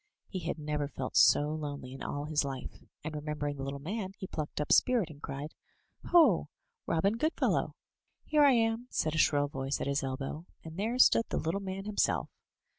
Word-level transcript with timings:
He 0.29 0.39
had 0.39 0.57
never 0.57 0.87
felt 0.87 1.15
so 1.15 1.49
lonely 1.51 1.93
in 1.93 2.01
all 2.01 2.25
his 2.25 2.43
life, 2.43 2.79
and 3.03 3.13
remember 3.13 3.47
ing 3.49 3.57
the 3.57 3.61
little 3.63 3.77
man, 3.77 4.13
he 4.17 4.25
plucked 4.25 4.59
up 4.59 4.71
spirit, 4.71 5.11
and 5.11 5.21
cried: 5.21 5.53
"Ho! 6.07 6.49
Robin 6.87 7.17
Goodfellow!" 7.17 7.75
"Here 8.25 8.43
I 8.43 8.53
am,*' 8.53 8.87
said 8.89 9.13
a 9.13 9.19
shrill 9.19 9.47
voice 9.47 9.79
at 9.79 9.85
his 9.85 10.01
elbow; 10.01 10.47
and 10.63 10.75
there 10.75 10.97
stood 10.97 11.25
the 11.29 11.37
little 11.37 11.61
man 11.61 11.85
himself. 11.85 12.31